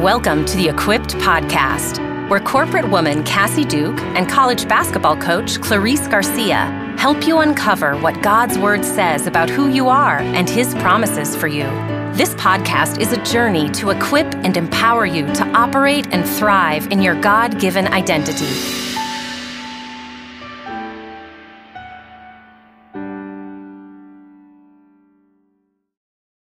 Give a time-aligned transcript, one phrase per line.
[0.00, 6.06] Welcome to the Equipped Podcast, where corporate woman Cassie Duke and college basketball coach Clarice
[6.06, 6.66] Garcia
[6.98, 11.48] help you uncover what God's Word says about who you are and His promises for
[11.48, 11.64] you.
[12.12, 17.00] This podcast is a journey to equip and empower you to operate and thrive in
[17.00, 18.44] your God given identity.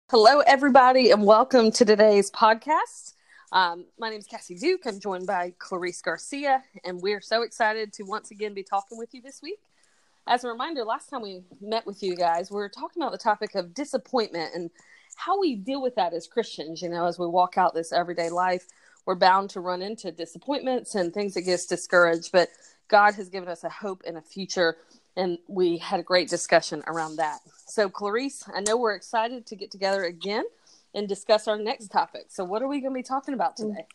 [0.10, 3.15] Hello, everybody, and welcome to today's podcast.
[3.56, 4.82] Um, my name is Cassie Duke.
[4.86, 9.14] I'm joined by Clarice Garcia, and we're so excited to once again be talking with
[9.14, 9.60] you this week.
[10.28, 13.18] As a reminder, last time we met with you guys, we were talking about the
[13.18, 14.72] topic of disappointment and
[15.16, 16.82] how we deal with that as Christians.
[16.82, 18.68] You know, as we walk out this everyday life,
[19.06, 22.50] we're bound to run into disappointments and things that get us discouraged, but
[22.90, 24.76] God has given us a hope and a future,
[25.16, 27.40] and we had a great discussion around that.
[27.68, 30.44] So, Clarice, I know we're excited to get together again
[30.96, 32.26] and discuss our next topic.
[32.30, 33.86] So, what are we going to be talking about today?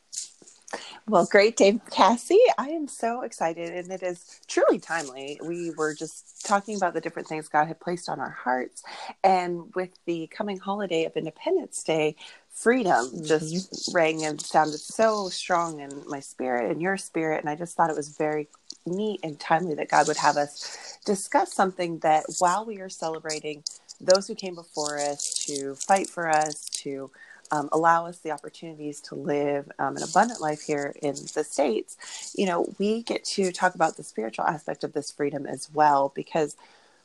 [1.08, 2.38] Well, great day, Cassie.
[2.56, 5.40] I am so excited, and it is truly timely.
[5.44, 8.84] We were just talking about the different things God had placed on our hearts,
[9.24, 12.14] and with the coming holiday of Independence Day,
[12.52, 13.24] freedom mm-hmm.
[13.24, 17.76] just rang and sounded so strong in my spirit and your spirit, and I just
[17.76, 18.48] thought it was very
[18.86, 23.64] neat and timely that God would have us discuss something that while we are celebrating
[24.00, 27.10] those who came before us to fight for us, to
[27.52, 32.34] um, allow us the opportunities to live um, an abundant life here in the States,
[32.36, 36.12] you know, we get to talk about the spiritual aspect of this freedom as well.
[36.14, 36.56] Because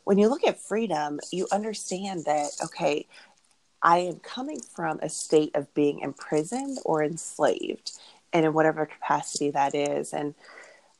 [0.03, 3.07] when you look at freedom, you understand that, okay,
[3.81, 7.91] I am coming from a state of being imprisoned or enslaved,
[8.33, 10.13] and in whatever capacity that is.
[10.13, 10.35] And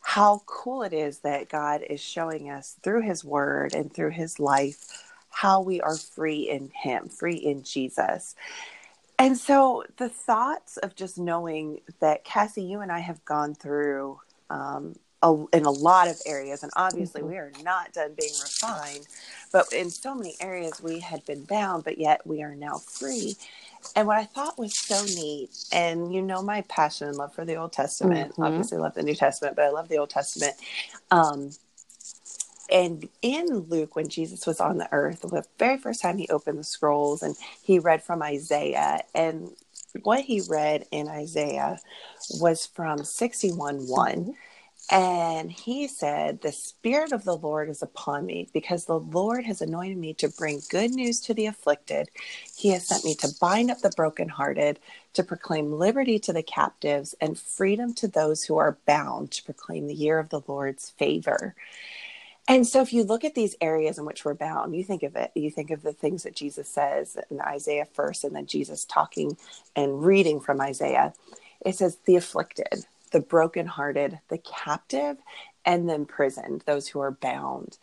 [0.01, 4.39] how cool it is that God is showing us through His Word and through His
[4.39, 5.04] life
[5.35, 8.35] how we are free in Him, free in Jesus.
[9.19, 14.21] And so the thoughts of just knowing that Cassie, you and I have gone through
[14.49, 17.31] um, a, in a lot of areas, and obviously mm-hmm.
[17.31, 19.07] we are not done being refined,
[19.51, 23.35] but in so many areas we had been bound, but yet we are now free.
[23.93, 27.43] And what I thought was so neat, and you know my passion and love for
[27.43, 28.31] the Old Testament.
[28.31, 28.43] Mm-hmm.
[28.43, 30.55] Obviously, love the New Testament, but I love the Old Testament.
[31.11, 31.51] Um,
[32.71, 36.59] and in Luke, when Jesus was on the earth, the very first time he opened
[36.59, 39.51] the scrolls and he read from Isaiah, and
[40.03, 41.79] what he read in Isaiah
[42.41, 44.35] was from 61 1.
[44.89, 49.61] And he said, The Spirit of the Lord is upon me because the Lord has
[49.61, 52.09] anointed me to bring good news to the afflicted.
[52.55, 54.79] He has sent me to bind up the brokenhearted,
[55.15, 59.87] to proclaim liberty to the captives, and freedom to those who are bound, to proclaim
[59.87, 61.55] the year of the Lord's favor.
[62.47, 65.15] And so, if you look at these areas in which we're bound, you think of
[65.15, 68.85] it, you think of the things that Jesus says in Isaiah first, and then Jesus
[68.85, 69.37] talking
[69.75, 71.13] and reading from Isaiah.
[71.65, 75.17] It says, the afflicted, the brokenhearted, the captive,
[75.65, 77.79] and the imprisoned, those who are bound.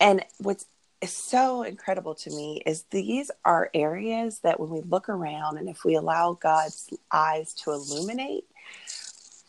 [0.00, 0.66] And what's
[1.04, 5.84] so incredible to me is these are areas that when we look around and if
[5.84, 8.44] we allow God's eyes to illuminate,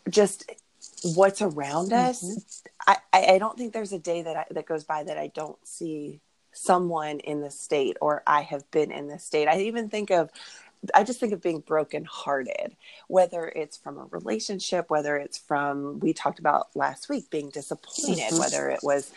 [0.10, 0.52] just
[1.04, 2.94] what's around us, mm-hmm.
[3.14, 5.58] I, I don't think there's a day that I, that goes by that I don't
[5.68, 6.22] see
[6.54, 9.48] someone in the state or I have been in the state.
[9.48, 10.30] I even think of
[10.96, 12.76] I just think of being brokenhearted,
[13.08, 18.18] whether it's from a relationship, whether it's from we talked about last week being disappointed,
[18.18, 18.40] mm-hmm.
[18.40, 19.12] whether it was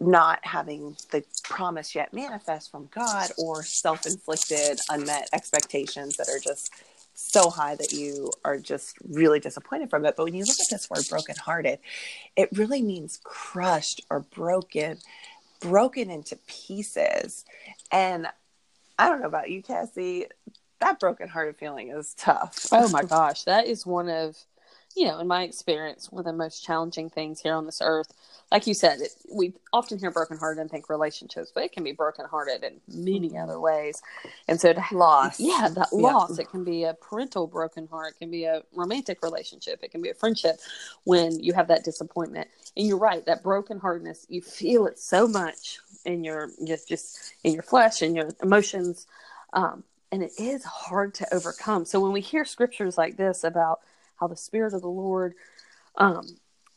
[0.00, 6.72] not having the promise yet manifest from God or self-inflicted unmet expectations that are just
[7.16, 10.14] so high that you are just really disappointed from it.
[10.16, 11.78] But when you look at this word brokenhearted,
[12.36, 14.98] it really means crushed or broken,
[15.60, 17.44] broken into pieces.
[17.90, 18.28] And
[18.98, 20.26] I don't know about you, Cassie,
[20.80, 22.66] that brokenhearted feeling is tough.
[22.70, 24.36] Oh my gosh, that is one of,
[24.96, 28.12] you know, in my experience, one of the most challenging things here on this earth
[28.52, 31.92] like you said, it, we often hear brokenhearted and think relationships, but it can be
[31.92, 33.38] brokenhearted in many mm-hmm.
[33.38, 34.00] other ways.
[34.46, 35.98] And so, to, loss, yeah, that yeah.
[35.98, 36.38] loss.
[36.38, 38.14] It can be a parental broken heart.
[38.14, 39.80] It can be a romantic relationship.
[39.82, 40.60] It can be a friendship
[41.04, 42.48] when you have that disappointment.
[42.76, 47.34] And you're right, that broken brokenheartedness, you feel it so much in your just just
[47.42, 49.08] in your flesh and your emotions,
[49.54, 49.82] um,
[50.12, 51.84] and it is hard to overcome.
[51.84, 53.80] So when we hear scriptures like this about
[54.18, 55.34] how the Spirit of the Lord
[55.96, 56.26] um,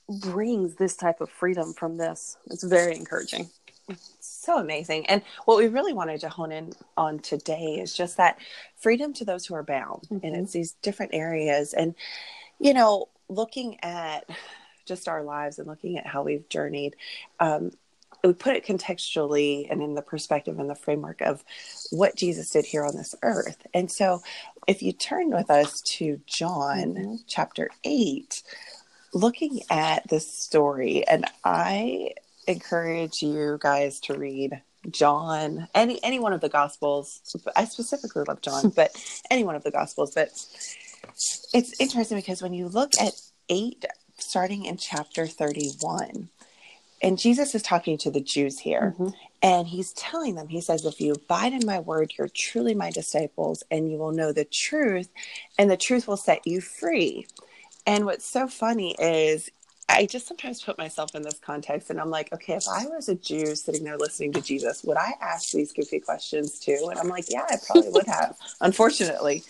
[0.08, 2.38] brings this type of freedom from this.
[2.50, 3.50] It's very encouraging.
[4.20, 5.08] So amazing.
[5.08, 8.38] And what we really wanted to hone in on today is just that
[8.78, 10.04] freedom to those who are bound.
[10.04, 10.26] Mm-hmm.
[10.26, 11.74] And it's these different areas.
[11.74, 11.96] And,
[12.60, 14.30] you know, looking at
[14.86, 16.96] just our lives and looking at how we've journeyed,
[17.40, 17.72] um,
[18.24, 21.44] we put it contextually and in the perspective and the framework of
[21.92, 23.66] what Jesus did here on this earth.
[23.74, 24.22] And so
[24.68, 27.16] if you turn with us to John mm-hmm.
[27.28, 28.44] chapter 8,
[29.14, 32.12] looking at this story, and I
[32.48, 37.22] encourage you guys to read John, any any one of the gospels.
[37.56, 38.92] I specifically love John, but
[39.30, 40.14] any one of the gospels.
[40.14, 40.30] But
[41.54, 43.14] it's interesting because when you look at
[43.50, 43.86] eight,
[44.18, 46.30] starting in chapter thirty-one,
[47.02, 49.10] and Jesus is talking to the Jews here, mm-hmm.
[49.42, 52.92] and he's telling them, he says, If you abide in my word, you're truly my
[52.92, 55.10] disciples, and you will know the truth,
[55.58, 57.28] and the truth will set you free.
[57.86, 59.50] And what's so funny is
[59.90, 63.10] I just sometimes put myself in this context and I'm like, okay, if I was
[63.10, 66.88] a Jew sitting there listening to Jesus, would I ask these goofy questions too?
[66.92, 69.44] And I'm like, yeah, I probably would have, unfortunately.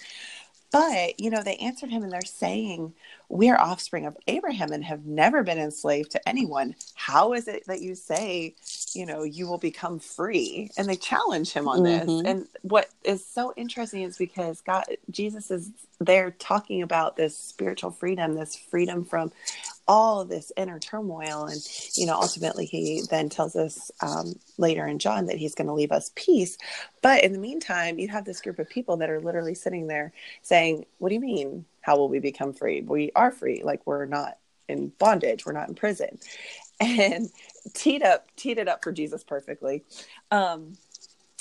[0.71, 2.93] But, you know, they answered him and they're saying,
[3.29, 6.75] We are offspring of Abraham and have never been enslaved to anyone.
[6.95, 8.55] How is it that you say,
[8.93, 10.71] you know, you will become free?
[10.77, 12.07] And they challenge him on mm-hmm.
[12.07, 12.21] this.
[12.25, 17.91] And what is so interesting is because God, Jesus is there talking about this spiritual
[17.91, 19.31] freedom, this freedom from
[19.87, 21.45] all this inner turmoil.
[21.45, 21.61] And,
[21.95, 25.73] you know, ultimately he then tells us um, later in John that he's going to
[25.73, 26.57] leave us peace.
[27.01, 30.13] But in the meantime, you have this group of people that are literally sitting there
[30.41, 31.65] saying, What do you mean?
[31.81, 32.81] How will we become free?
[32.81, 33.61] We are free.
[33.63, 34.37] Like we're not
[34.67, 36.19] in bondage, we're not in prison.
[36.81, 37.29] And
[37.73, 39.83] teed up, teed it up for Jesus perfectly.
[40.31, 40.77] Um,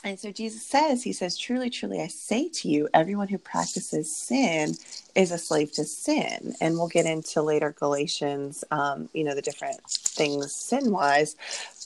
[0.03, 4.15] and so Jesus says, He says, Truly, truly, I say to you, everyone who practices
[4.15, 4.75] sin
[5.15, 6.55] is a slave to sin.
[6.61, 11.37] And we'll get into later Galatians, um, you know, the different things sin wise.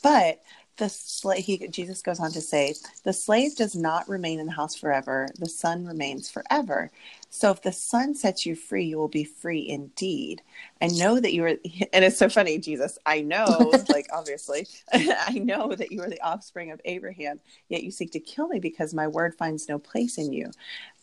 [0.03, 0.43] But
[0.77, 4.53] the slave, he, Jesus goes on to say, the slave does not remain in the
[4.53, 6.91] house forever, the son remains forever.
[7.35, 10.43] So if the son sets you free, you will be free indeed.
[10.83, 11.49] I know that you are,
[11.93, 12.99] and it's so funny, Jesus.
[13.07, 17.41] I know, like, obviously, I know that you are the offspring of Abraham,
[17.71, 20.51] yet you seek to kill me because my word finds no place in you.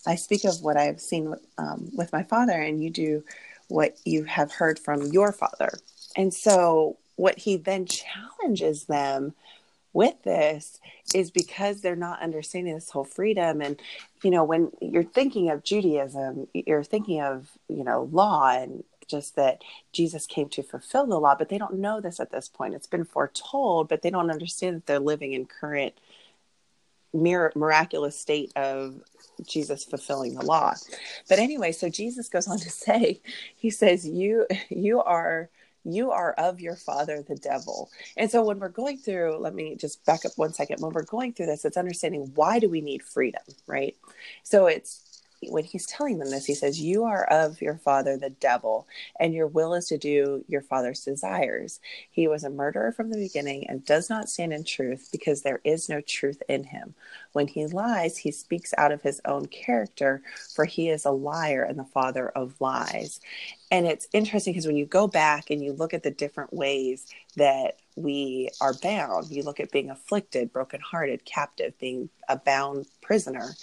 [0.05, 3.23] I speak of what I have seen um, with my father, and you do
[3.67, 5.79] what you have heard from your father.
[6.15, 9.33] And so, what he then challenges them
[9.93, 10.79] with this
[11.13, 13.61] is because they're not understanding this whole freedom.
[13.61, 13.79] And
[14.23, 19.35] you know when you're thinking of judaism you're thinking of you know law and just
[19.35, 22.73] that jesus came to fulfill the law but they don't know this at this point.
[22.73, 25.93] It's been foretold but they don't understand that they're living in current
[27.13, 29.01] mir- miraculous state of
[29.47, 30.73] jesus fulfilling the law.
[31.27, 33.21] But anyway so jesus goes on to say
[33.55, 35.49] he says you you are
[35.83, 37.89] you are of your father, the devil.
[38.17, 40.81] And so when we're going through, let me just back up one second.
[40.81, 43.95] When we're going through this, it's understanding why do we need freedom, right?
[44.43, 45.08] So it's
[45.47, 48.87] when he's telling them this, he says, You are of your father, the devil,
[49.19, 51.79] and your will is to do your father's desires.
[52.09, 55.61] He was a murderer from the beginning and does not stand in truth because there
[55.63, 56.93] is no truth in him.
[57.31, 60.21] When he lies, he speaks out of his own character,
[60.53, 63.21] for he is a liar and the father of lies.
[63.71, 67.05] And it's interesting because when you go back and you look at the different ways
[67.37, 73.53] that we are bound, you look at being afflicted, brokenhearted, captive, being a bound prisoner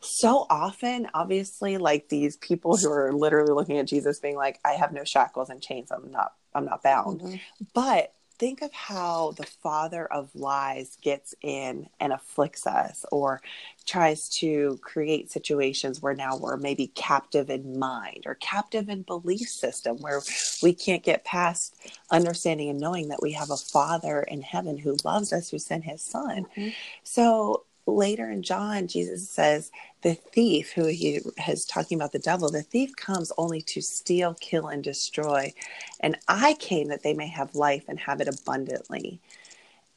[0.00, 4.72] so often obviously like these people who are literally looking at jesus being like i
[4.72, 7.36] have no shackles and chains i'm not i'm not bound mm-hmm.
[7.74, 13.40] but think of how the father of lies gets in and afflicts us or
[13.86, 19.48] tries to create situations where now we're maybe captive in mind or captive in belief
[19.48, 20.20] system where
[20.62, 21.74] we can't get past
[22.10, 25.84] understanding and knowing that we have a father in heaven who loves us who sent
[25.84, 26.68] his son mm-hmm.
[27.04, 29.70] so later in John, Jesus says,
[30.02, 34.34] the thief, who he is talking about the devil, the thief comes only to steal,
[34.34, 35.52] kill, and destroy.
[36.00, 39.20] And I came that they may have life and have it abundantly.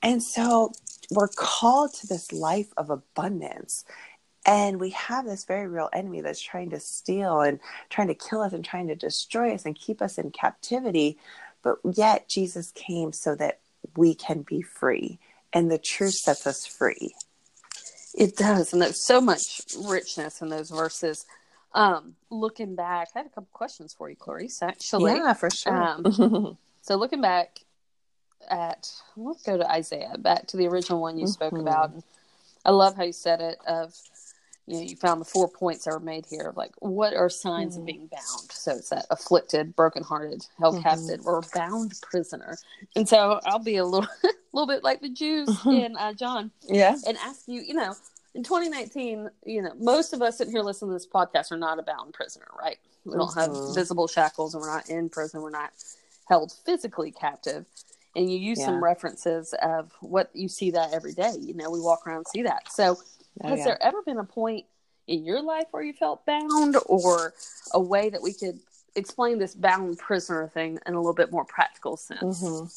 [0.02, 0.72] And so
[1.12, 3.84] we're called to this life of abundance.
[4.46, 8.42] And we have this very real enemy that's trying to steal and trying to kill
[8.42, 11.18] us and trying to destroy us and keep us in captivity.
[11.62, 13.60] But yet, Jesus came so that
[13.98, 15.20] we can be free.
[15.52, 17.14] And the truth sets us free.
[18.20, 21.26] It does, and there's so much richness in those verses.
[21.74, 24.62] Um, looking back, I had a couple questions for you, Clarice.
[24.62, 25.74] Actually, yeah, for sure.
[25.74, 27.60] Um, so looking back
[28.50, 31.32] at, let's go to Isaiah, back to the original one you mm-hmm.
[31.32, 31.94] spoke about.
[32.66, 33.58] I love how you said it.
[33.66, 33.94] Of
[34.70, 37.30] you know, you found the four points that were made here of like what are
[37.30, 37.82] signs mm-hmm.
[37.82, 38.52] of being bound.
[38.52, 40.84] So it's that afflicted, brokenhearted, held mm-hmm.
[40.84, 42.58] captive, or bound prisoner.
[42.96, 45.70] And so I'll be a little, a little bit like the Jews mm-hmm.
[45.72, 47.96] in uh, John, yeah, and ask you, you know,
[48.36, 51.80] in 2019, you know, most of us sitting here listening to this podcast are not
[51.80, 52.78] a bound prisoner, right?
[53.06, 53.74] We don't have mm-hmm.
[53.74, 55.42] visible shackles, and we're not in prison.
[55.42, 55.72] We're not
[56.28, 57.66] held physically captive
[58.16, 58.66] and you use Yeah.
[58.66, 61.36] some references of what you see that every day.
[61.40, 62.72] You know, we walk around and see that.
[62.72, 62.98] So,
[63.44, 63.66] Oh, has yeah.
[63.66, 64.66] there ever been a point
[65.08, 67.34] in your life where you felt bound, or
[67.72, 68.60] a way that we could
[68.96, 72.44] explain this bound prisoner thing in a little bit more practical sense?
[72.44, 72.72] Mhm.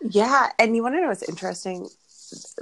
[0.00, 1.88] Yeah, and you want to know what's interesting?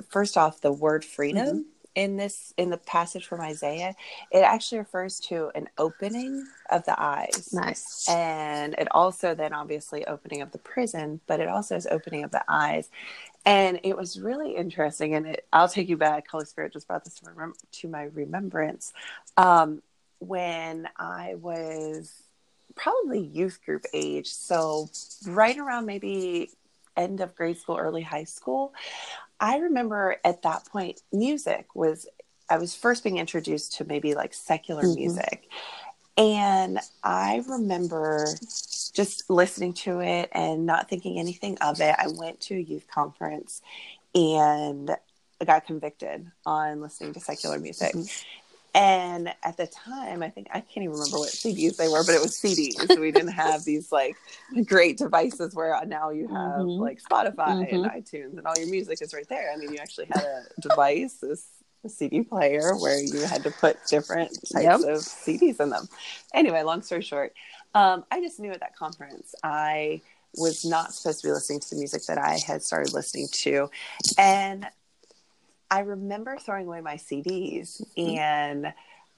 [0.09, 1.63] First off, the word freedom Mm-hmm.
[1.95, 3.97] in this in the passage from Isaiah,
[4.31, 7.53] it actually refers to an opening of the eyes.
[7.53, 8.09] Nice.
[8.09, 12.31] And it also then obviously opening of the prison, but it also is opening of
[12.31, 12.89] the eyes.
[13.47, 15.15] And it was really interesting.
[15.15, 16.29] And it, I'll take you back.
[16.29, 18.93] Holy Spirit just brought this to, remem- to my remembrance.
[19.37, 19.83] Um,
[20.19, 22.13] when I was
[22.75, 24.91] probably youth group age, so
[25.27, 26.51] right around maybe
[26.97, 28.75] end of grade school, early high school,
[29.39, 32.09] I remember at that point, music was,
[32.51, 34.97] I was first being introduced to maybe like secular Mhm.
[34.97, 35.49] music.
[36.19, 38.27] And I remember
[38.95, 41.95] just listening to it and not thinking anything of it.
[41.99, 43.61] I went to a youth conference
[44.15, 44.91] and
[45.41, 47.95] I got convicted on listening to secular music.
[48.75, 52.15] And at the time, I think I can't even remember what CDs they were, but
[52.15, 52.99] it was CDs.
[52.99, 54.17] we didn't have these like
[54.67, 56.79] great devices where now you have Mhm.
[56.79, 57.95] like Spotify and Mhm.
[57.97, 59.51] iTunes and all your music is right there.
[59.51, 61.47] I mean, you actually had a device, this
[61.89, 64.81] CD player where you had to put different types Yep.
[64.81, 65.89] of CDs in them.
[66.35, 67.35] Anyway, long story short,
[67.75, 70.01] um, I just knew at that conference I
[70.37, 73.71] was not supposed to be listening to the music that I had started listening to.
[74.19, 74.67] And
[75.71, 78.73] I remember throwing away my CDs and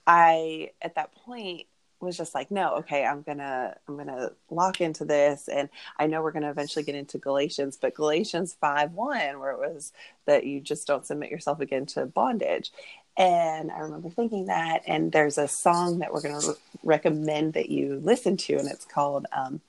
[0.06, 1.66] I at that point
[2.00, 5.48] was just like no okay I'm to I'm to lock into this.
[5.48, 9.58] And I know we're to eventually get into Galatians but Galatians 5 1 where it
[9.58, 9.92] was
[10.26, 12.72] that you just don't submit yourself again to bondage.
[13.16, 17.68] And I remember thinking that and there's a song that we're to re- recommend that
[17.68, 19.60] you listen to and it's called um,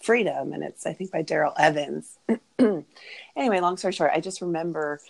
[0.00, 2.18] Freedom and it's I think by Darrell Evans.
[3.34, 5.00] Anyway long story short I just remember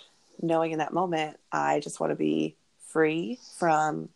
[0.41, 2.55] knowing in that moment I just want to be
[2.89, 4.09] free from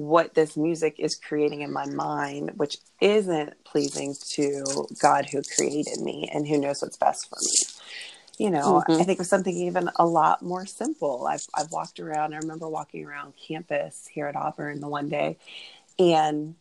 [0.00, 6.00] what this music is creating in my mind, which isn't pleasing to God who created
[6.00, 7.54] me and who knows what's best for me.
[8.38, 9.00] You know, Mhm.
[9.00, 11.26] I think of something even a lot more simple.
[11.26, 12.32] I've I've walked around.
[12.32, 15.36] I remember walking around campus here at Auburn the one day,
[15.98, 16.54] and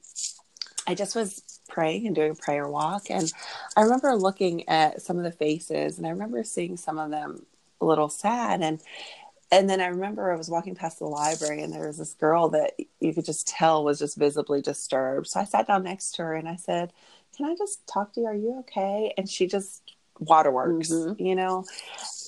[0.86, 3.32] I just was praying and doing a prayer walk, and
[3.78, 7.46] I remember looking at some of the faces, and I remember seeing some of them
[7.80, 8.82] a little sad, and
[9.52, 12.50] and then I remember I was walking past the library and there was this girl
[12.50, 15.28] that you could just tell was just visibly disturbed.
[15.28, 16.94] So I sat down next to her and I said,
[17.36, 18.28] Can I just talk to you?
[18.28, 19.14] Are you okay?
[19.18, 19.82] And she just
[20.20, 21.20] waterworks, Mhm.
[21.20, 21.66] you know?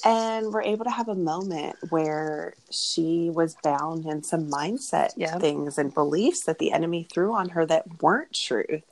[0.04, 5.38] And we're able to have a moment where she was bound in some mindset Yeah.
[5.38, 8.84] things and beliefs that the enemy threw on her that weren't truth.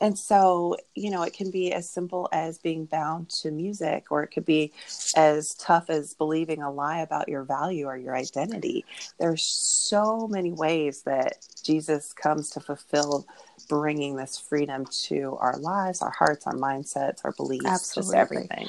[0.00, 4.22] And so, you know, it can be as simple as being bound to music, or
[4.22, 4.72] it could be
[5.16, 8.84] as tough as believing a lie about your value or your identity.
[9.18, 13.26] There's so many ways that Jesus comes to fulfill
[13.68, 18.02] bringing this freedom to our lives, our hearts, our mindsets, our beliefs, Absolutely.
[18.02, 18.68] just everything.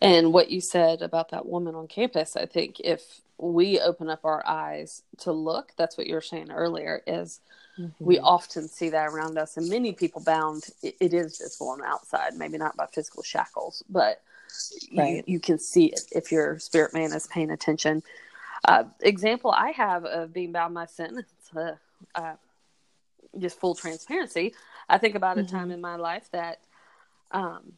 [0.00, 4.24] And what you said about that woman on campus, I think if we open up
[4.24, 7.40] our eyes to look, that's what you were saying earlier, is
[8.02, 8.24] we Mm-hmm.
[8.24, 9.56] often see that around us.
[9.56, 13.22] And many people bound, it, it is visible on the outside, maybe not by physical
[13.22, 14.22] shackles, but
[14.96, 15.08] Right.
[15.08, 18.02] you, you can see it if your spirit man is paying attention.
[18.66, 21.78] Uh, example I have of being bound by sin, it's a,
[22.14, 22.34] uh,
[23.38, 24.54] just full transparency.
[24.88, 26.60] I think about a time in my life that
[27.32, 27.74] um,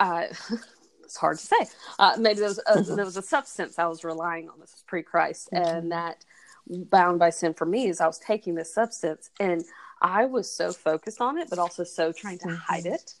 [0.00, 0.30] I,
[1.12, 1.68] it's hard to say.
[1.98, 4.58] Uh, maybe there was, a, there was a substance I was relying on.
[4.60, 5.78] This was pre Christ, Mhm.
[5.78, 6.24] and that
[6.66, 9.62] bound by sin for me is I was taking this substance and
[10.00, 13.14] I was so focused on it, but also so trying to hide it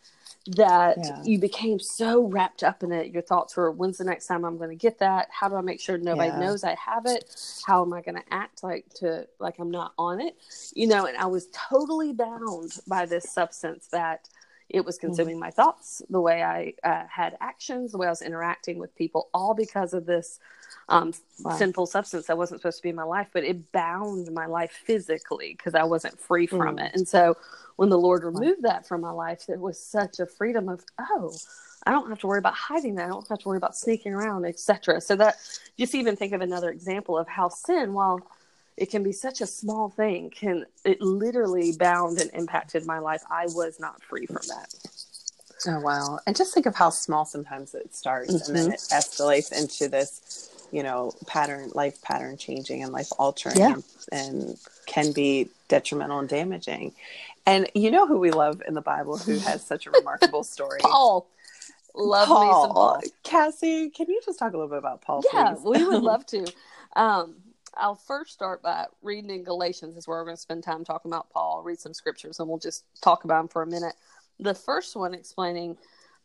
[0.46, 1.22] that Yeah.
[1.22, 3.12] you became so wrapped up in it.
[3.12, 5.28] Your thoughts were, when's the next time I'm going to get that?
[5.30, 6.38] How do I make sure nobody Yeah.
[6.38, 7.24] knows I have it?
[7.66, 10.36] How am I going to act like to like I'm not on it?
[10.74, 14.28] You know, and I was totally bound by this substance that
[14.72, 18.22] it was consuming my thoughts, the way I uh, had actions, the way I was
[18.22, 20.40] interacting with people, all because of this
[20.88, 21.12] um,
[21.42, 21.56] Wow.
[21.56, 24.72] sinful substance that wasn't supposed to be in my life, but it bound my life
[24.72, 26.86] physically because I wasn't free from Mm.
[26.86, 26.94] it.
[26.94, 27.36] And so
[27.76, 31.32] when the Lord removed that from my life, there was such a freedom of, oh,
[31.86, 33.06] I don't have to worry about hiding that.
[33.06, 35.00] I don't have to worry about sneaking around, etc.
[35.00, 35.36] So that
[35.78, 38.20] just even think of another example of how sin, while
[38.76, 43.22] it can be such a small thing, can it literally bound and impacted my life.
[43.30, 44.74] I was not free from that.
[45.68, 46.18] Oh wow!
[46.26, 50.66] And just think of how small sometimes it starts, and then it escalates into this,
[50.72, 53.74] you know, pattern, life pattern changing and life altering, Yeah.
[53.74, 56.92] and, and can be detrimental and damaging.
[57.46, 60.80] And you know who we love in the Bible who has such a remarkable story?
[60.80, 61.26] Paul.
[61.94, 62.44] Love Paul.
[62.46, 63.00] me some Paul.
[63.22, 65.22] Cassie, can you just talk a little bit about Paul?
[65.32, 65.62] Yeah, please?
[65.80, 66.46] we would love to.
[66.94, 67.36] Um,
[67.74, 71.10] I'll first start by reading in Galatians, is where we're going to spend time talking
[71.10, 71.56] about Paul.
[71.56, 73.94] I'll read some scriptures and we'll just talk about them for a minute.
[74.38, 75.78] The first one explaining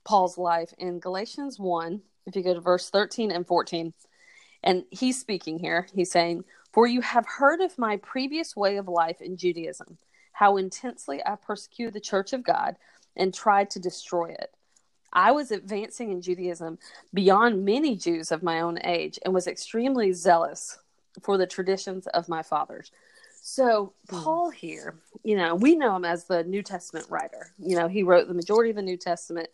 [0.04, 3.94] Paul's life in Galatians 1, if you go to verse 13 and 14,
[4.64, 5.88] and he's speaking here.
[5.94, 9.98] He's saying, For you have heard of my previous way of life in Judaism,
[10.34, 12.76] how intensely I persecuted the church of God
[13.16, 14.52] and tried to destroy it.
[15.14, 16.80] I was advancing in Judaism
[17.14, 20.78] beyond many Jews of my own age and was extremely zealous
[21.22, 22.92] for the traditions of my fathers.
[23.42, 24.24] So, hmm.
[24.24, 27.54] Paul here, you know, we know him as the New Testament writer.
[27.60, 29.50] You know, he wrote the majority of the New Testament.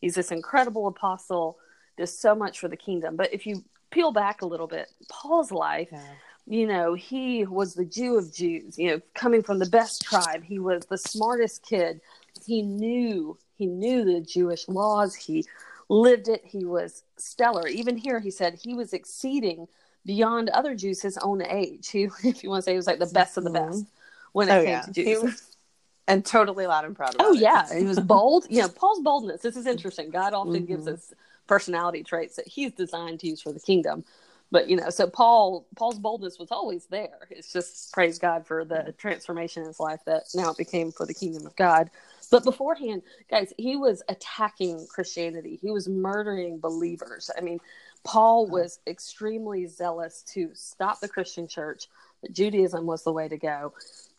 [0.00, 1.58] He's this incredible apostle,
[1.96, 3.16] does so much for the kingdom.
[3.16, 6.02] But if you peel back a little bit, Paul's life, Yeah.
[6.46, 10.44] you know, he was the Jew of Jews, you know, coming from the best tribe.
[10.44, 12.00] He was the smartest kid.
[12.46, 15.14] He knew, he knew the Jewish laws.
[15.14, 15.44] He
[15.88, 16.42] lived it.
[16.44, 17.66] He was stellar.
[17.68, 19.66] Even here, he said he was exceeding
[20.06, 21.88] beyond other Jews his own age.
[21.88, 23.70] He, if you want to say, he was like the best of the Mhm.
[23.70, 23.84] best
[24.32, 24.82] when it Oh, came yeah.
[24.82, 25.22] to Jews.
[25.22, 25.56] was-
[26.08, 27.38] and totally loud and proud Oh it.
[27.40, 28.46] yeah, he was bold.
[28.50, 29.42] you know, Paul's boldness.
[29.42, 30.10] This is interesting.
[30.10, 30.94] God often gives Mhm.
[30.94, 31.12] us
[31.46, 34.04] personality traits that He's designed to use for the kingdom.
[34.52, 37.28] But you know, so Paul Paul's boldness was always there.
[37.30, 41.06] It's just praise God for the transformation in his life that now it became for
[41.06, 41.88] the kingdom of God.
[42.32, 45.56] But beforehand, guys, he was attacking Christianity.
[45.62, 47.30] He was murdering believers.
[47.36, 47.60] I mean,
[48.04, 51.86] Paul was extremely zealous to stop the Christian church.
[52.22, 53.72] That Judaism was the way to go,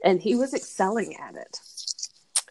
[0.04, 1.60] and he was excelling at it.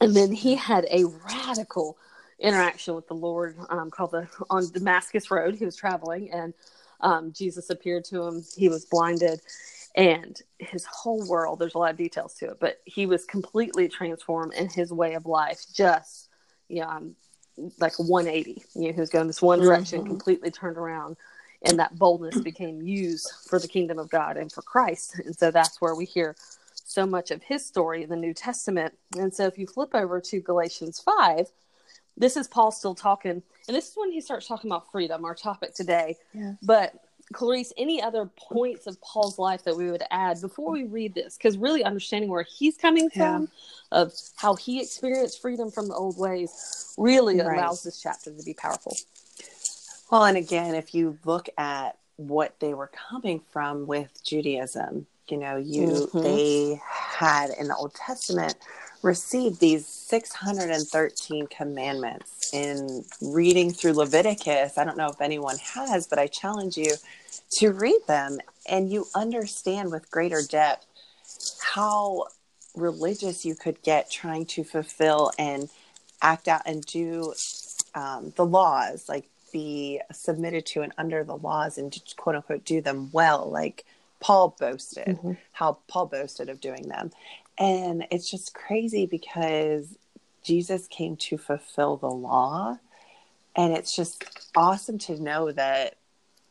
[0.00, 1.98] And then he had a radical
[2.38, 5.56] interaction with the Lord um, called the on Damascus Road.
[5.56, 6.54] He was traveling, and
[7.00, 8.44] um, Jesus appeared to him.
[8.56, 9.40] He was blinded,
[9.96, 11.58] and his whole world.
[11.58, 15.14] There's a lot of details to it, but he was completely transformed in his way
[15.14, 15.64] of life.
[15.74, 16.28] Just
[16.68, 17.16] you know, um,
[17.78, 18.62] like 180.
[18.74, 20.06] You know, who's going this one direction, Mhm.
[20.06, 21.16] completely turned around.
[21.62, 25.18] And that boldness became used for the kingdom of God and for Christ.
[25.18, 26.34] And so that's where we hear
[26.74, 28.96] so much of his story in the New Testament.
[29.16, 31.52] And so if you flip over to Galatians 5,
[32.16, 33.42] this is Paul still talking.
[33.68, 36.16] And this is when he starts talking about freedom, our topic today.
[36.32, 36.54] Yeah.
[36.62, 36.94] But
[37.32, 41.36] Clarice, any other points of Paul's life that we would add before we read this?
[41.36, 43.38] Because really understanding where he's coming Yeah.
[43.38, 43.48] from,
[43.92, 47.56] of how he experienced freedom from the old ways, really Right.
[47.58, 48.96] allows this chapter to be powerful.
[50.10, 55.36] Well, and again, if you look at what they were coming from with Judaism, you
[55.36, 56.22] know, you Mhm.
[56.22, 58.56] they had in the Old Testament
[59.02, 64.76] received these 613 commandments in reading through Leviticus.
[64.76, 66.96] I don't know if anyone has, but I challenge you
[67.50, 70.86] to read them and you understand with greater depth
[71.60, 72.24] how
[72.74, 75.68] religious you could get trying to fulfill and
[76.22, 77.32] act out and do
[77.94, 82.80] um, the laws, like be submitted to and under the laws and quote unquote do
[82.80, 83.84] them well, like
[84.20, 85.38] Paul boasted, Mhm.
[85.52, 87.10] how Paul boasted of doing them.
[87.58, 89.96] And it's just crazy because
[90.42, 92.78] Jesus came to fulfill the law.
[93.56, 94.24] And it's just
[94.56, 95.96] awesome to know that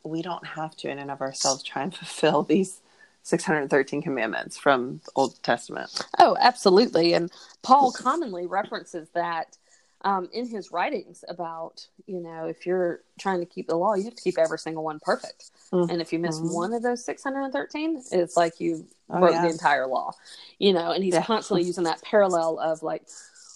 [0.03, 2.81] we don't have to, in and of ourselves, try and fulfill these
[3.23, 5.89] 613 commandments from the Old Testament.
[6.17, 7.13] Oh, absolutely.
[7.13, 7.31] And
[7.61, 9.57] Paul commonly references that
[10.01, 14.05] um, in his writings about, you know, if you're trying to keep the law, you
[14.05, 15.51] have to keep every single one perfect.
[15.73, 15.91] Mhm.
[15.91, 19.41] And if you miss one of those 613, it's like you Oh, broke yeah.
[19.41, 20.13] the entire law,
[20.59, 21.25] you know, and he's Yeah.
[21.25, 23.07] constantly using that parallel of like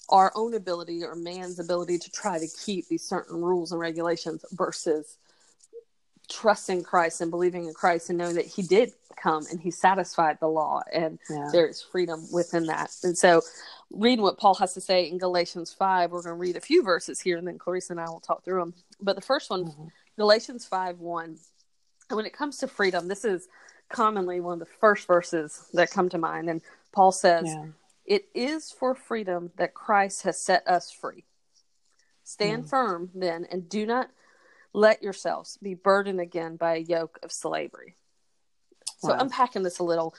[0.09, 4.43] our own ability or man's ability to try to keep these certain rules and regulations
[4.51, 5.17] versus
[6.33, 10.37] trusting Christ and believing in Christ and knowing that he did come and he satisfied
[10.39, 11.49] the law and Yeah.
[11.51, 12.91] there is freedom within that.
[13.03, 13.41] And so,
[13.91, 16.81] reading what Paul has to say in Galatians 5, we're going to read a few
[16.83, 18.73] verses here and then Clarissa and I will talk through them.
[18.99, 19.91] But the first one, Mhm.
[20.17, 21.37] Galatians 5 1.
[22.09, 23.47] And when it comes to freedom, this is
[23.89, 26.49] commonly one of the first verses that come to mind.
[26.49, 27.65] And Paul says, Yeah.
[28.05, 31.23] It is for freedom that Christ has set us free.
[32.25, 32.69] Stand Mm.
[32.69, 34.09] firm then and do not
[34.73, 37.95] let yourselves be burdened again by a yoke of slavery.
[38.99, 39.19] So Wow.
[39.19, 40.15] unpacking this a little,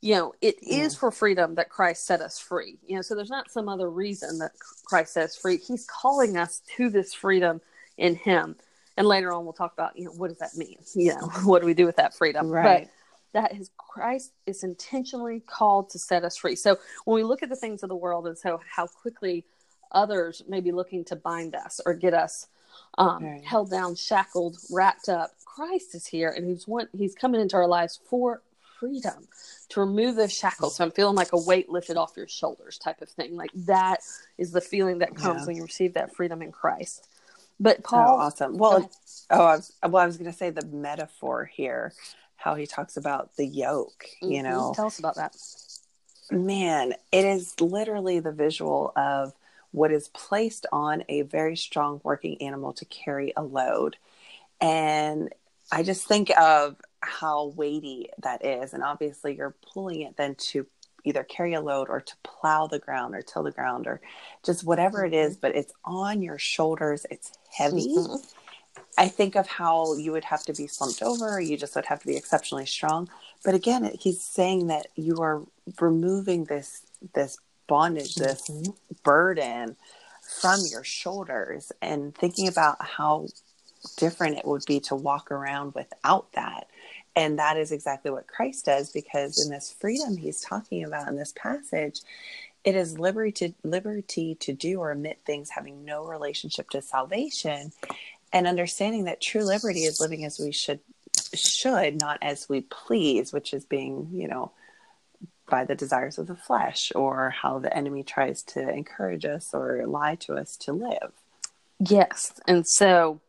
[0.00, 2.78] you know, it is for freedom that Christ set us free.
[2.86, 4.52] You know, so there's not some other reason that
[4.84, 5.58] Christ set us free.
[5.58, 7.60] He's calling us to this freedom
[7.96, 8.56] in Him.
[8.96, 10.78] And later on, we'll talk about, you know, what does that mean?
[10.94, 12.48] You know, what do we do with that freedom?
[12.48, 12.84] Right.
[12.84, 12.92] But
[13.32, 16.56] that is Christ is intentionally called to set us free.
[16.56, 19.44] So when we look at the things of the world and so how quickly
[19.92, 22.46] others may be looking to bind us or get us
[22.96, 27.56] um, held down, shackled, wrapped up, Christ is here and he's one he's coming into
[27.56, 28.42] our lives for
[28.78, 29.26] freedom
[29.70, 30.76] to remove those shackles.
[30.76, 33.36] So I'm feeling like a weight lifted off your shoulders type of thing.
[33.36, 34.00] Like that
[34.38, 35.46] is the feeling that comes Yeah.
[35.46, 37.08] when you receive that freedom in Christ.
[37.60, 38.56] But Paul, oh, awesome.
[38.56, 38.88] Well,
[39.30, 41.92] oh, I was, well, I was going to say the metaphor here,
[42.36, 44.06] how he talks about the yoke.
[44.22, 44.32] Mm-hmm.
[44.32, 45.34] You know, tell us about that.
[46.30, 49.32] Man, it is literally the visual of
[49.72, 53.96] what is placed on a very strong working animal to carry a load,
[54.60, 55.32] and
[55.70, 60.66] I just think of how weighty that is, and obviously you're pulling it then to
[61.04, 64.00] either carry a load or to plow the ground or till the ground or
[64.44, 65.40] just whatever it is, mm-hmm.
[65.40, 67.06] but it's on your shoulders.
[67.10, 67.88] It's heavy.
[67.88, 68.16] Mm-hmm.
[68.96, 72.00] I think of how you would have to be slumped over, you just would have
[72.00, 73.08] to be exceptionally strong.
[73.44, 75.42] But again, he's saying that you are
[75.80, 76.82] removing this
[77.14, 78.72] this bondage, this mm-hmm.
[79.04, 79.76] burden
[80.40, 83.26] from your shoulders and thinking about how
[83.96, 86.66] different it would be to walk around without that
[87.18, 91.16] and that is exactly what Christ does because in this freedom he's talking about in
[91.16, 92.00] this passage,
[92.62, 97.72] it is liberty to, liberty to do or omit things having no relationship to salvation
[98.32, 100.78] and understanding that true liberty is living as we should
[101.34, 104.52] should not as we please which is being you know
[105.48, 109.84] by the desires of the flesh or how the enemy tries to encourage us or
[109.86, 111.12] lie to us to live
[111.80, 113.20] yes and so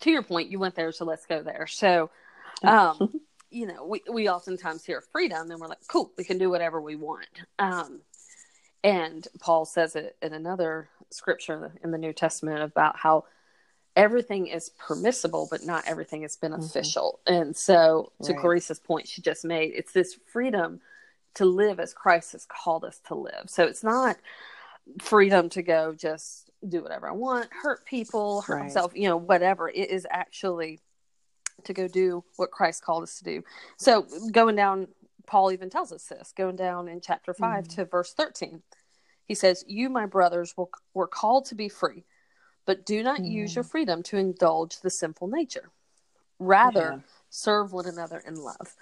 [0.00, 2.10] to your point you went there so let's go there so
[2.62, 6.50] um you know, we, we oftentimes hear freedom and we're like, cool, we can do
[6.50, 7.26] whatever we want.
[7.58, 8.00] Um,
[8.82, 13.24] and Paul says it in another scripture in the New Testament about how
[13.94, 17.20] everything is permissible, but not everything is beneficial.
[17.26, 17.34] Mm-hmm.
[17.34, 18.42] And so, to right.
[18.42, 20.80] Clarissa's point she just made, it's this freedom
[21.36, 23.44] to live as Christ has called us to live.
[23.46, 24.16] So, it's not
[25.00, 28.62] freedom to go just do whatever I want, hurt people, hurt right.
[28.64, 29.68] myself, you know, whatever.
[29.68, 30.80] It is actually
[31.64, 33.42] to go do what Christ called us to do.
[33.76, 34.88] So going down,
[35.26, 37.74] Paul even tells us this, going down in chapter 5 mm-hmm.
[37.74, 38.62] to verse 13.
[39.24, 42.04] He says, You, my brothers, will, were called to be free,
[42.64, 43.32] but do not mm-hmm.
[43.32, 45.70] use your freedom to indulge the sinful nature.
[46.38, 47.12] Rather, yeah.
[47.36, 48.74] Serve one another in love.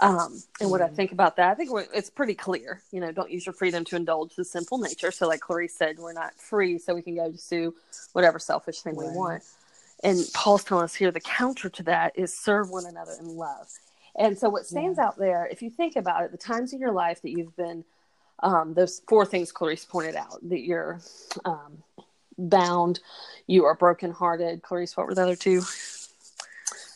[0.00, 0.94] Um, and what I mm-hmm.
[0.94, 2.82] think about that, I think it's pretty clear.
[2.90, 5.10] You know, don't use your freedom to indulge the sinful nature.
[5.10, 7.74] So, like Clarice said, we're not free, so we can go just do
[8.12, 9.10] whatever selfish thing right.
[9.10, 9.42] we want.
[10.02, 13.68] And Paul's telling us here the counter to that is serve one another in love.
[14.16, 15.06] And so, what stands yeah.
[15.06, 17.84] out there, if you think about it, the times in your life that you've been,
[18.42, 21.00] um, those four things Clarice pointed out that you're
[21.44, 21.82] um,
[22.38, 23.00] bound,
[23.46, 24.62] you are brokenhearted.
[24.62, 25.62] Clarice, what were the other two?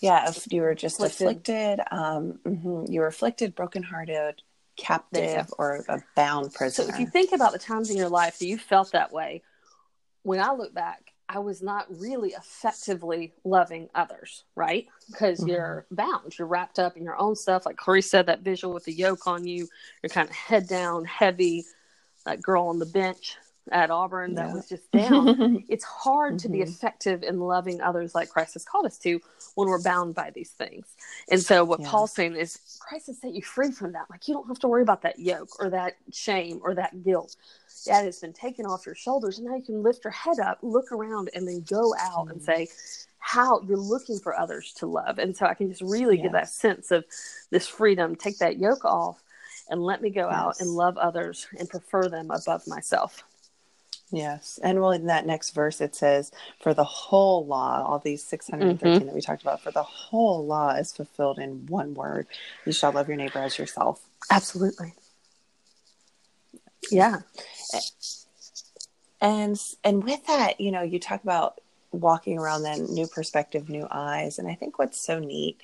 [0.03, 4.43] Yeah, if you were just afflicted, afflicted um, mm-hmm, you were afflicted, brokenhearted,
[4.77, 6.87] captive, or a bound prisoner.
[6.87, 9.43] So, if you think about the times in your life that you felt that way,
[10.23, 14.87] when I look back, I was not really effectively loving others, right?
[15.11, 15.49] Because mm-hmm.
[15.49, 17.67] you're bound, you're wrapped up in your own stuff.
[17.67, 19.69] Like Corey said, that visual with the yoke on you,
[20.03, 21.65] you're kind of head down, heavy,
[22.25, 23.37] that girl on the bench
[23.73, 24.47] at Auburn yeah.
[24.47, 25.65] that was just down.
[25.69, 26.39] it's hard mm-hmm.
[26.39, 26.71] to be mm-hmm.
[26.71, 29.21] effective in loving others like Christ has called us to
[29.55, 30.87] when we're bound by these things.
[31.31, 31.91] And so, what yeah.
[31.91, 34.07] Paul's saying is, Christ has set you free from that.
[34.11, 37.37] Like, you don't have to worry about that yoke or that shame or that guilt
[37.87, 39.39] that has been taken off your shoulders.
[39.39, 42.31] And now you can lift your head up, look around, and then go out mm-hmm.
[42.31, 42.69] and say,
[43.19, 45.19] how you're looking for others to love.
[45.19, 46.23] And so I can just really yes.
[46.23, 47.05] get that sense of
[47.51, 49.21] this freedom, take that yoke off,
[49.69, 50.39] and let me go yes.
[50.39, 53.25] out and love others and prefer them above myself.
[54.13, 54.61] Yes.
[54.63, 58.79] And well, in that next verse, it says, For the whole law, all these 613
[58.79, 59.07] mm-hmm.
[59.07, 62.27] that we talked about, for the whole law is fulfilled in one word
[62.65, 64.01] you shall love your neighbor as yourself.
[64.31, 64.95] Absolutely.
[66.91, 67.21] Yeah.
[69.21, 73.87] And and with that, you know, you talk about walking around then new perspective, new
[73.91, 74.39] eyes.
[74.39, 75.59] And I think what's so neat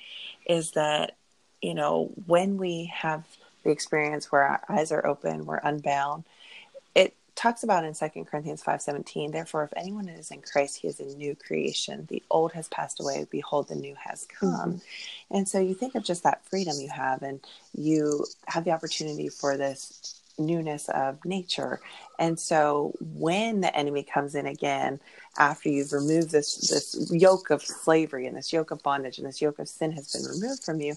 [0.45, 1.15] is that,
[1.61, 3.23] you know, when we have
[3.63, 6.23] the experience where our eyes are open, we're unbound,
[7.35, 11.17] talks about in Second Corinthians 5:17, therefore if anyone is in Christ, he is a
[11.17, 12.07] new creation.
[12.09, 14.73] The old has passed away, behold the new has come.
[14.73, 15.35] Mm-hmm.
[15.35, 17.39] And so you think of just that freedom you have and
[17.75, 21.79] you have the opportunity for this newness of nature.
[22.19, 24.99] And so when the enemy comes in again,
[25.37, 29.41] after you've removed this this yoke of slavery and this yoke of bondage and this
[29.41, 30.95] yoke of sin has been removed from you,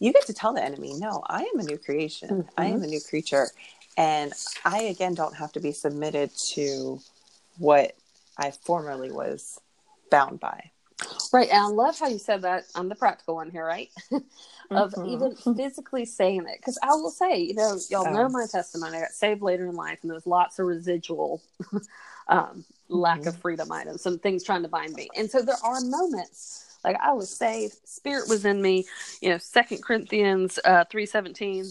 [0.00, 2.28] you get to tell the enemy, no, I am a new creation.
[2.28, 2.48] Mm-hmm.
[2.56, 3.48] I am a new creature.
[3.96, 4.32] And
[4.64, 7.00] I again don't have to be submitted to
[7.58, 7.94] what
[8.36, 9.60] I formerly was
[10.10, 10.70] bound by.
[11.32, 11.48] Right.
[11.48, 12.64] And I love how you said that.
[12.74, 13.90] I'm the practical one here, right?
[14.70, 15.06] of mm-hmm.
[15.06, 16.58] even physically saying it.
[16.58, 18.12] Because I will say, you know, y'all oh.
[18.12, 18.98] know my testimony.
[18.98, 21.42] I got saved later in life, and there's lots of residual
[22.28, 23.28] um, lack mm-hmm.
[23.28, 25.08] of freedom items, some things trying to bind me.
[25.16, 28.86] And so there are moments like I was saved, spirit was in me.
[29.20, 31.66] You know, Second Corinthians uh, three seventeen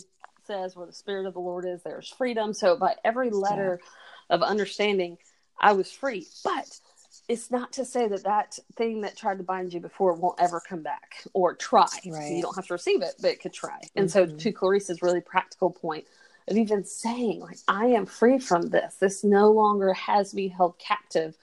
[0.45, 4.35] says, "Where the spirit of the Lord is, there's freedom." So by every letter yeah.
[4.35, 5.17] of understanding,
[5.59, 6.79] I was free, but
[7.27, 10.59] it's not to say that that thing that tried to bind you before won't ever
[10.59, 11.87] come back or try.
[12.05, 12.31] Right.
[12.31, 13.79] You don't have to receive it, but it could try.
[13.95, 14.39] And so, Mhm.
[14.39, 16.05] to Clarissa's really practical point
[16.49, 18.95] of even saying, like, I am free from this.
[18.95, 21.37] This no longer has me held captive.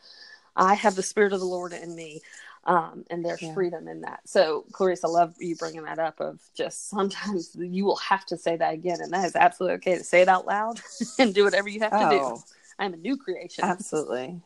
[0.56, 2.20] I have the Spirit of the Lord in me.
[2.70, 3.54] Um, and there's Yeah.
[3.54, 4.20] freedom in that.
[4.26, 6.20] So, Clarissa, I love you bringing that up.
[6.20, 9.98] Of just sometimes you will have to say that again, and that is absolutely okay
[9.98, 10.80] to say it out loud
[11.18, 12.20] and do whatever you have to do.
[12.22, 12.44] Oh,
[12.78, 13.64] I'm a new creation.
[13.64, 14.40] absolutely.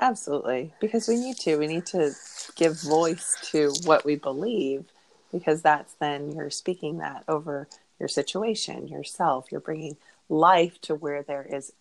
[0.00, 0.72] Absolutely.
[0.80, 1.56] Because we need to.
[1.56, 2.14] We need to
[2.56, 4.86] give voice to what we believe
[5.32, 7.68] because that's then you're speaking that over
[8.00, 9.46] your situation, yourself.
[9.52, 9.96] You're bringing
[10.28, 11.72] life to where there is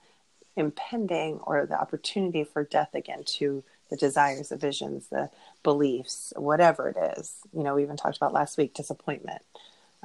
[0.55, 5.29] impending or the opportunity for death again to the desires, the visions, the
[5.63, 7.35] beliefs, whatever it is.
[7.53, 9.41] You know, we even talked about last week disappointment.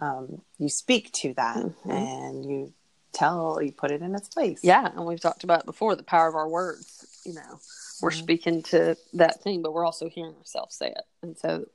[0.01, 1.91] Um, you speak to that Mhm.
[1.91, 2.73] and you
[3.13, 4.65] tell, you put it in its place.
[4.65, 7.05] Yeah, and we've talked about it before the power of our words.
[7.25, 7.61] You know,
[8.01, 8.23] we're Mhm.
[8.23, 11.67] speaking to that thing, but we're also hearing ourselves say it, and so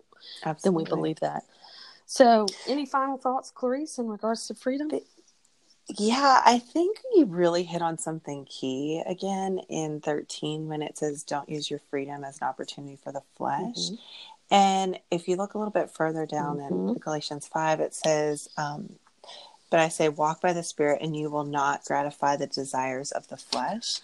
[0.44, 0.60] Absolutely.
[0.64, 1.44] then we believe that.
[2.06, 4.90] So, any final thoughts, Clarice, in regards to freedom?
[5.90, 11.24] Yeah, I think you really hit on something key again in 13 when it says,
[11.24, 13.92] Don't use your freedom as an opportunity for the flesh.
[13.92, 14.00] Mhm.
[14.52, 17.00] And if you look a little bit further down in Mhm.
[17.00, 19.00] Galatians 5, it says, um,
[19.70, 23.28] But I say, walk by the Spirit, and you will not gratify the desires of
[23.28, 24.00] the flesh.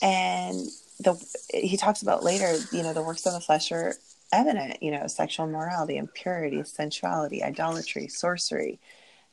[0.00, 1.14] And the
[1.52, 3.94] he talks about later, you know, the works of the flesh are
[4.32, 8.78] evident, you know, sexual morality, impurity, sensuality, idolatry, sorcery.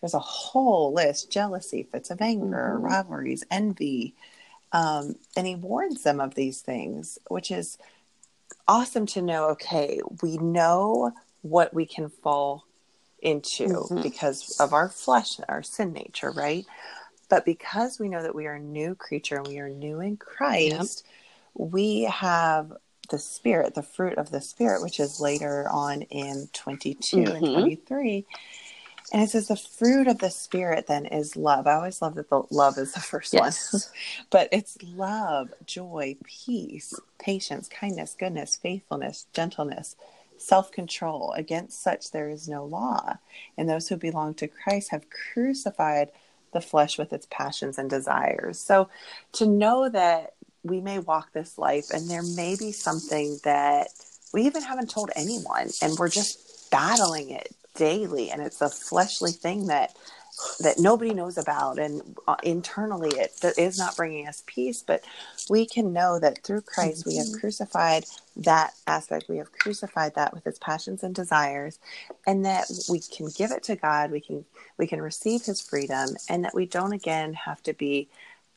[0.04, 2.84] There's a whole list jealousy, fits of anger, Mhm.
[2.84, 4.14] rivalries, envy.
[4.74, 7.78] Um, and he warns them of these things, which is
[8.68, 9.46] awesome to know.
[9.52, 12.66] Okay, we know what we can fall
[13.22, 14.04] into Mhm.
[14.04, 16.66] because of our flesh, our sin nature, right?
[17.30, 20.18] But because we know that we are a new creature and we are new in
[20.18, 21.06] Christ,
[21.54, 22.74] we have
[23.10, 27.54] the spirit, the fruit of the spirit, which is later on in 22 and Mhm.
[27.54, 28.26] 23.
[29.14, 31.68] And it says the fruit of the spirit then is love.
[31.68, 33.72] I always love that the love is the first Yes.
[33.74, 33.82] one.
[34.32, 39.98] But it's love, joy, peace, patience, kindness, goodness, faithfulness, gentleness,
[40.38, 41.34] self control.
[41.38, 43.18] Against such there is no law.
[43.58, 46.12] And those who belong to Christ have crucified
[46.54, 48.60] the flesh with its passions and desires.
[48.60, 48.90] So
[49.34, 53.90] to know that we may walk this life and there may be something that
[54.34, 59.32] we even haven't told anyone and we're just battling it daily and it's a fleshly
[59.32, 59.96] thing that
[60.60, 65.04] that nobody knows about and uh, internally it is not bringing us peace but
[65.50, 67.40] we can know that through Christ we have Mhm.
[67.40, 68.06] crucified
[68.38, 71.80] that aspect we have crucified that with its passions and desires
[72.28, 74.46] and that we can give it to God we can
[74.78, 78.10] we can receive his freedom and that we don't again have to be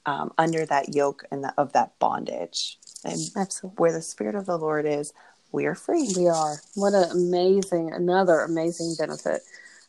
[0.06, 3.76] um, under that yoke and the, of that bondage and Absolutely.
[3.78, 5.12] where the spirit of the Lord is
[5.56, 6.60] we are free We are.
[6.74, 9.40] What an amazing, another amazing benefit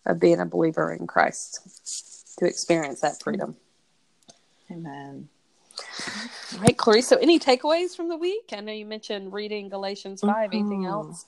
[0.06, 3.58] of being a believer in Christ to experience that freedom.
[4.72, 5.28] amen
[6.54, 7.08] All right, Clarice.
[7.08, 8.52] So, any takeaways from the week?
[8.54, 10.54] I know you mentioned reading Galatians 5.
[10.54, 10.88] Anything Mhm.
[10.88, 11.26] else?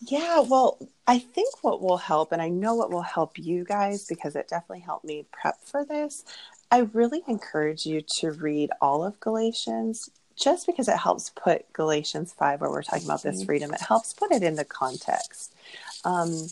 [0.00, 4.06] Yeah, well, I think what will help, and I know what will help you guys
[4.06, 6.24] because it definitely helped me prep for this.
[6.70, 10.10] I really encourage you to read all of Galatians
[10.40, 14.12] just because it helps put Galatians 5, where we're talking about this freedom, it helps
[14.14, 15.52] put it into context.
[16.04, 16.46] Um,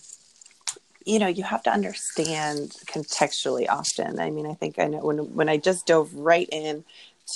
[1.05, 4.21] you know, you have to understand contextually often.
[4.21, 6.85] I mean, I think I know when when I just dove right in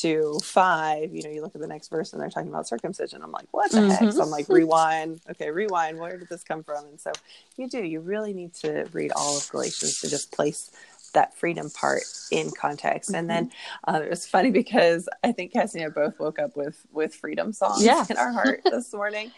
[0.01, 3.23] to five, you know, you look at the next verse and they're talking about circumcision.
[3.23, 4.01] I'm like, what the heck?
[4.01, 4.13] Mhm.
[4.13, 5.21] So I'm like, rewind.
[5.31, 5.99] Okay, rewind.
[5.99, 6.85] Where did this come from?
[6.87, 7.13] And so
[7.57, 7.83] you do.
[7.83, 10.71] You really need to read all of Galatians to just place
[11.13, 13.11] that freedom part in context.
[13.15, 13.51] And then
[13.87, 17.15] uh, it was funny because I think Cassie and I both woke up with with
[17.15, 18.07] freedom songs Yeah.
[18.09, 19.33] in our heart this morning.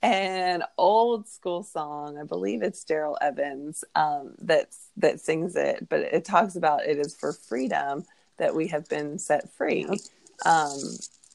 [0.00, 6.00] An old school song, I believe it's Darrell Evans um, that's that sings it, but
[6.00, 8.04] it talks about it is for freedom
[8.36, 9.86] that we have been set free.
[10.46, 10.78] Um,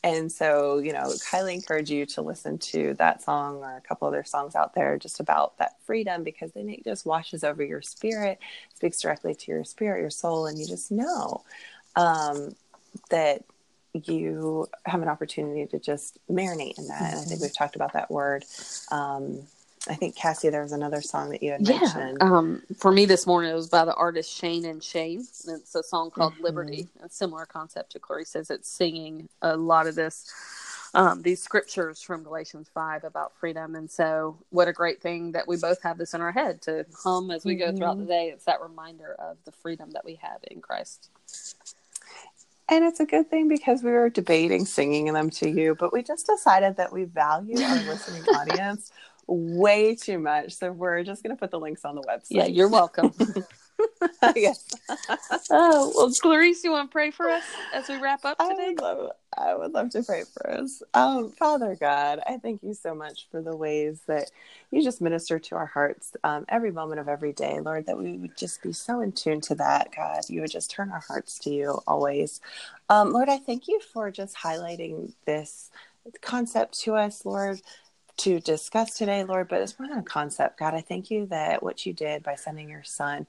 [0.03, 4.07] and so, you know, highly encourage you to listen to that song or a couple
[4.07, 7.81] other songs out there just about that freedom because then it just washes over your
[7.81, 8.39] spirit,
[8.73, 11.43] speaks directly to your spirit, your soul, and you just know
[11.95, 12.53] um,
[13.11, 13.43] that
[13.93, 17.13] you have an opportunity to just marinate in that.
[17.13, 18.43] And I think we've talked about that word.
[18.91, 19.39] Um,
[19.89, 21.79] I think Cassie, there was another song that you had Yeah.
[21.79, 22.21] mentioned.
[22.21, 25.19] Um, for me this morning, it was by the artist Shane and Shane.
[25.21, 26.43] It's a song called Mhm.
[26.43, 26.89] Liberty.
[27.01, 30.31] A similar concept to Corey says It's singing a lot of this,
[30.93, 33.75] um, these scriptures from Galatians 5 about freedom.
[33.75, 36.85] And so, what a great thing that we both have this in our head to
[37.03, 38.07] hum as we go throughout the Mhm.
[38.07, 38.29] day.
[38.29, 41.09] It's that reminder of the freedom that we have in Christ.
[42.69, 46.01] And it's a good thing because we were debating singing them to you, but we
[46.01, 48.91] just decided that we value our listening audience
[49.27, 50.53] way too much.
[50.53, 52.27] So we're just going to put the links on the website.
[52.29, 53.13] Yeah, you're welcome.
[54.35, 54.69] yes.
[55.49, 58.69] oh, well, Clarice, you want to pray for us as we wrap up I today?
[58.69, 60.83] would, love, I would love to pray for us.
[60.93, 64.31] Um, Father God, I thank you so much for the ways that
[64.71, 68.13] you just minister to our hearts um, every moment of every day, Lord, that we
[68.17, 70.21] would just be so in tune to that, God.
[70.29, 72.41] You would just turn our hearts to you always.
[72.89, 75.71] Um, Lord, I thank you for just highlighting this
[76.21, 77.61] concept to us, Lord
[78.17, 80.59] to discuss today, Lord, but it's more than a concept.
[80.59, 83.27] God, I thank you that what you did by sending your son,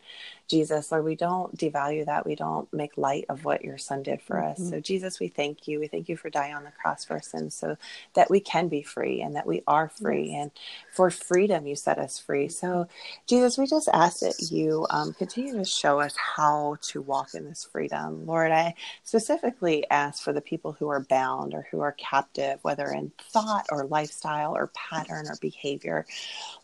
[0.48, 2.26] Jesus, Lord, we don't devalue that.
[2.26, 4.62] We don't make light of what your son did for mm-hmm.
[4.62, 4.70] us.
[4.70, 5.80] So, Jesus, we thank you.
[5.80, 7.76] We thank you for dying on the cross for our sins so
[8.14, 10.30] that we can be free and that we are free.
[10.30, 10.42] Yes.
[10.42, 10.50] And
[10.92, 12.48] for freedom, you set us free.
[12.48, 12.88] So,
[13.26, 17.44] Jesus, we just ask that you um, continue to show us how to walk in
[17.44, 18.26] this freedom.
[18.26, 22.86] Lord, I specifically ask for the people who are bound or who are captive, whether
[22.88, 26.06] in thought or lifestyle or pattern or behavior.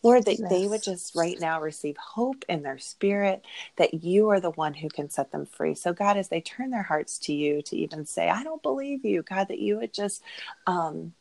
[0.02, 0.50] Lord, that yes.
[0.50, 3.44] they would just right now receive hope in their spirit,
[3.80, 5.74] that you are the one who can set them free.
[5.74, 9.06] So, God, as they turn their hearts to you to even say, I don't believe
[9.06, 10.22] you, God, that you would just
[10.66, 11.14] um,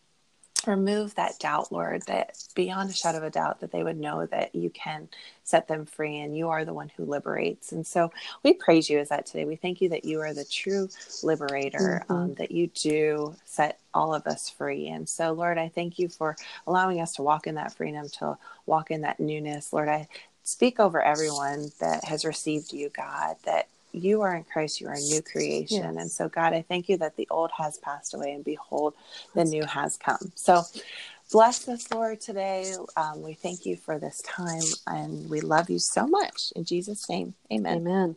[0.67, 4.25] remove that doubt, Lord, that beyond a shadow of a doubt, that they would know
[4.25, 5.07] that you can
[5.45, 7.71] set them free and you are the one who liberates.
[7.71, 8.11] And so
[8.43, 9.45] we praise you as that today.
[9.45, 10.89] We thank you that you are the true
[11.23, 12.13] liberator, mm-hmm.
[12.13, 14.89] um, that you do set all of us free.
[14.89, 16.35] And so, Lord, I thank you for
[16.67, 19.71] allowing us to walk in that freedom, to walk in that newness.
[19.71, 20.09] Lord, I
[20.49, 24.93] speak over everyone that has received you, God, that you are in Christ, you are
[24.93, 25.93] a new creation.
[25.93, 26.01] Yes.
[26.01, 28.93] And so, God, I thank you that the old has passed away and behold,
[29.35, 30.31] the new has come.
[30.35, 30.63] So,
[31.31, 32.75] bless us, Lord, today.
[32.97, 36.51] Um, we thank you for this time and we love you so much.
[36.55, 37.77] In Jesus' name, amen.
[37.77, 38.15] Amen.